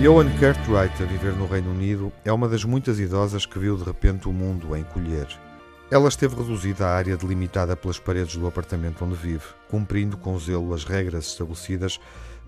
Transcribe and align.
Joan 0.00 0.30
Cartwright, 0.38 1.02
a 1.02 1.06
viver 1.06 1.34
no 1.34 1.46
Reino 1.46 1.70
Unido, 1.70 2.12
é 2.24 2.32
uma 2.32 2.48
das 2.48 2.64
muitas 2.64 2.98
idosas 2.98 3.44
que 3.44 3.58
viu 3.58 3.76
de 3.76 3.84
repente 3.84 4.28
o 4.28 4.32
mundo 4.32 4.72
a 4.72 4.78
encolher. 4.78 5.28
Ela 5.90 6.08
esteve 6.08 6.36
reduzida 6.36 6.86
à 6.86 6.94
área 6.94 7.16
delimitada 7.16 7.76
pelas 7.76 7.98
paredes 7.98 8.36
do 8.36 8.46
apartamento 8.46 9.04
onde 9.04 9.14
vive, 9.14 9.44
cumprindo 9.68 10.16
com 10.16 10.38
zelo 10.38 10.72
as 10.72 10.84
regras 10.84 11.26
estabelecidas 11.26 12.00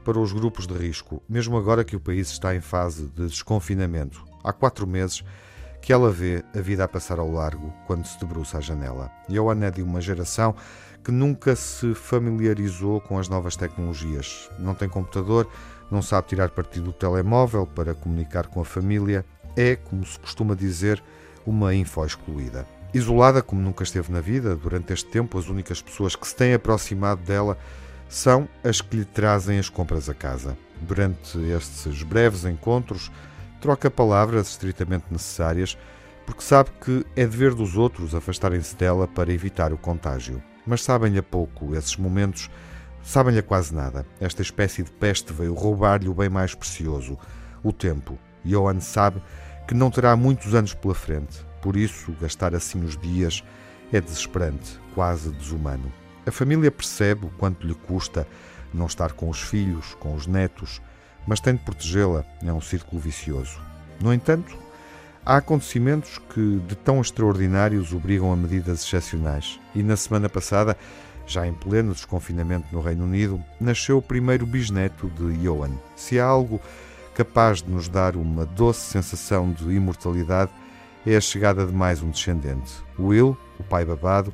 para 0.05 0.19
os 0.19 0.33
grupos 0.33 0.67
de 0.67 0.75
risco, 0.75 1.23
mesmo 1.29 1.57
agora 1.57 1.85
que 1.85 1.97
o 1.97 2.01
país 2.01 2.31
está 2.31 2.55
em 2.55 2.61
fase 2.61 3.07
de 3.17 3.27
desconfinamento. 3.27 4.25
Há 4.43 4.53
quatro 4.53 4.87
meses, 4.87 5.23
que 5.81 5.93
ela 5.93 6.11
vê 6.11 6.45
a 6.55 6.61
vida 6.61 6.85
a 6.85 6.89
passar 6.89 7.19
ao 7.19 7.31
largo 7.31 7.73
quando 7.87 8.07
se 8.07 8.19
debruça 8.21 8.59
à 8.59 8.61
janela. 8.61 9.11
Johan 9.29 9.65
é 9.65 9.71
de 9.71 9.83
uma 9.83 10.01
geração 10.01 10.55
que 11.03 11.11
nunca 11.11 11.57
se 11.57 11.95
familiarizou 11.95 13.01
com 13.01 13.19
as 13.19 13.29
novas 13.29 13.57
tecnologias. 13.57 14.51
Não 14.59 14.75
tem 14.75 14.89
computador, 14.89 15.49
não 15.91 16.03
sabe 16.03 16.29
tirar 16.29 16.51
partido 16.51 16.87
do 16.87 16.93
telemóvel 16.93 17.67
para 17.67 17.95
comunicar 17.95 18.47
com 18.47 18.61
a 18.61 18.65
família. 18.65 19.25
É, 19.57 19.77
como 19.77 20.05
se 20.05 20.19
costuma 20.19 20.55
dizer, 20.55 21.03
uma 21.47 21.75
info 21.75 22.05
excluída. 22.05 22.67
Isolada 22.93 23.43
como 23.43 23.61
nunca 23.61 23.85
esteve 23.85 24.13
na 24.13 24.21
vida, 24.21 24.55
durante 24.55 24.93
este 24.93 25.09
tempo 25.11 25.39
as 25.39 25.49
únicas 25.49 25.81
pessoas 25.81 26.15
que 26.15 26.27
se 26.27 26.35
têm 26.35 26.55
aproximado 26.55 27.23
dela 27.23 27.57
são 28.09 28.49
as 28.65 28.81
que 28.81 28.97
lhe 28.97 29.05
trazem 29.05 29.59
as 29.59 29.69
compras 29.69 30.09
a 30.09 30.15
casa. 30.15 30.57
Durante 30.83 31.39
estes 31.39 32.03
breves 32.03 32.45
encontros, 32.45 33.11
troca 33.61 33.91
palavras 33.91 34.49
estritamente 34.49 35.05
necessárias, 35.11 35.77
porque 36.25 36.43
sabe 36.43 36.71
que 36.81 37.05
é 37.15 37.27
dever 37.27 37.55
dos 37.55 37.77
outros 37.77 38.15
afastarem-se 38.15 38.75
dela 38.77 39.07
para 39.07 39.33
evitar 39.33 39.73
o 39.73 39.79
contágio. 39.79 40.43
Mas 40.67 40.83
sabem-lhe 40.83 41.21
pouco 41.23 41.75
esses 41.75 41.97
momentos, 41.97 42.51
sabem-lhe 43.03 43.43
quase 43.43 43.75
nada. 43.75 44.07
Esta 44.21 44.43
espécie 44.43 44.83
de 44.83 44.91
peste 44.91 45.33
veio 45.33 45.55
roubar-lhe 45.55 46.09
o 46.09 46.15
bem 46.15 46.29
mais 46.29 46.55
precioso, 46.55 47.19
o 47.63 47.73
tempo. 47.73 48.19
Johan 48.45 48.81
sabe 48.81 49.23
que 49.69 49.75
não 49.75 49.91
terá 49.91 50.17
muitos 50.17 50.55
anos 50.55 50.75
pela 50.75 50.95
frente, 50.95 51.45
por 51.61 51.77
isso 51.77 52.13
gastar 52.21 52.55
assim 52.55 52.83
os 52.83 52.97
dias 52.97 53.45
é 53.93 54.01
desesperante, 54.01 54.81
quase 54.95 55.31
desumano. 55.31 55.93
A 56.27 56.31
família 56.31 56.71
percebe 56.71 57.27
o 57.27 57.31
quanto 57.31 57.67
lhe 57.67 57.75
custa 57.75 58.27
não 58.73 58.87
estar 58.87 59.13
com 59.13 59.29
os 59.29 59.41
filhos, 59.41 59.95
com 59.95 60.15
os 60.15 60.27
netos, 60.27 60.81
mas 61.27 61.41
tem 61.41 61.55
de 61.55 61.61
protegê-la. 61.61 62.25
É 62.45 62.53
um 62.53 62.61
círculo 62.61 63.01
vicioso. 63.01 63.61
No 64.01 64.13
entanto, 64.13 64.57
há 65.25 65.37
acontecimentos 65.37 66.19
que, 66.33 66.61
de 66.67 66.75
tão 66.75 67.01
extraordinários, 67.01 67.93
obrigam 67.93 68.33
a 68.33 68.37
medidas 68.37 68.83
excepcionais. 68.85 69.61
E 69.75 69.83
na 69.83 69.97
semana 69.97 70.29
passada, 70.29 70.77
já 71.27 71.47
em 71.47 71.55
pleno 71.55 71.93
desconfinamento 71.93 72.67
no 72.73 72.81
Reino 72.81 73.05
Unido, 73.05 73.43
nasceu 73.61 73.99
o 73.99 74.03
primeiro 74.03 74.47
bisneto 74.47 75.09
de 75.11 75.37
Johan. 75.39 75.71
Se 75.95 76.19
há 76.19 76.25
algo 76.25 76.61
capaz 77.15 77.63
de 77.63 77.71
nos 77.71 77.89
dar 77.89 78.17
uma 78.17 78.47
doce 78.47 78.81
sensação 78.91 79.53
de 79.53 79.71
imortalidade, 79.71 80.51
é 81.07 81.17
a 81.17 81.21
chegada 81.21 81.67
de 81.67 81.73
mais 81.73 82.03
um 82.03 82.11
descendente. 82.11 82.73
Will, 82.99 83.37
o 83.59 83.63
pai 83.63 83.85
babado, 83.85 84.33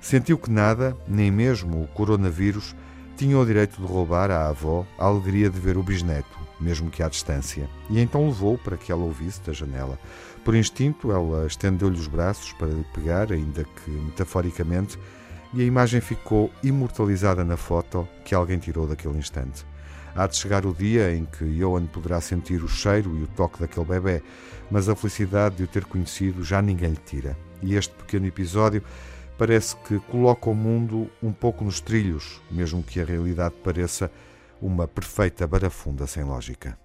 sentiu 0.00 0.36
que 0.36 0.50
nada, 0.50 0.96
nem 1.06 1.30
mesmo 1.30 1.82
o 1.82 1.88
coronavírus, 1.88 2.74
tinha 3.16 3.38
o 3.38 3.46
direito 3.46 3.80
de 3.80 3.86
roubar 3.86 4.30
à 4.30 4.48
avó 4.48 4.86
a 4.98 5.06
alegria 5.06 5.50
de 5.50 5.58
ver 5.58 5.76
o 5.76 5.82
bisneto, 5.82 6.38
mesmo 6.60 6.90
que 6.90 7.02
à 7.02 7.08
distância. 7.08 7.68
E 7.90 8.00
então 8.00 8.26
levou 8.26 8.56
para 8.58 8.76
que 8.76 8.90
ela 8.90 9.02
ouvisse 9.02 9.40
da 9.42 9.52
janela. 9.52 9.98
Por 10.44 10.54
instinto, 10.54 11.12
ela 11.12 11.46
estendeu-lhe 11.46 11.98
os 11.98 12.08
braços 12.08 12.52
para 12.54 12.68
lhe 12.68 12.84
pegar, 12.94 13.32
ainda 13.32 13.64
que 13.64 13.90
metaforicamente, 13.90 14.98
e 15.54 15.60
a 15.60 15.64
imagem 15.64 16.00
ficou 16.00 16.50
imortalizada 16.62 17.44
na 17.44 17.56
foto 17.56 18.08
que 18.24 18.34
alguém 18.34 18.58
tirou 18.58 18.86
daquele 18.86 19.18
instante. 19.18 19.64
Há 20.14 20.26
de 20.26 20.36
chegar 20.36 20.66
o 20.66 20.74
dia 20.74 21.14
em 21.14 21.24
que 21.24 21.44
Johan 21.58 21.86
poderá 21.86 22.20
sentir 22.20 22.62
o 22.62 22.68
cheiro 22.68 23.16
e 23.16 23.22
o 23.22 23.26
toque 23.28 23.60
daquele 23.60 23.86
bebê, 23.86 24.22
mas 24.70 24.88
a 24.88 24.96
felicidade 24.96 25.56
de 25.56 25.64
o 25.64 25.66
ter 25.66 25.84
conhecido 25.84 26.44
já 26.44 26.60
ninguém 26.60 26.90
lhe 26.90 26.96
tira. 26.96 27.36
E 27.62 27.74
este 27.74 27.94
pequeno 27.94 28.26
episódio 28.26 28.82
parece 29.42 29.74
que 29.78 29.98
coloca 29.98 30.48
o 30.48 30.54
mundo 30.54 31.10
um 31.20 31.32
pouco 31.32 31.64
nos 31.64 31.80
trilhos, 31.80 32.40
mesmo 32.48 32.80
que 32.80 33.00
a 33.00 33.04
realidade 33.04 33.56
pareça 33.56 34.08
uma 34.60 34.86
perfeita 34.86 35.44
barafunda 35.48 36.06
sem 36.06 36.22
lógica. 36.22 36.78